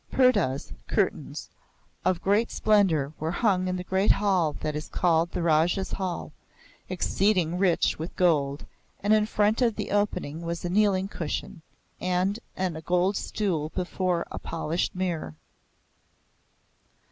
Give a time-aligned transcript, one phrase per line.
[0.11, 1.47] Purdahs [curtains]
[2.03, 6.31] of great splendour were hung in the great Hall that is called the Raja's Hall,
[6.89, 8.65] exceeding rich with gold,
[9.03, 11.61] and in front of the opening was a kneeling cushion,
[11.99, 15.35] and an a gold stool before it a polished mirror.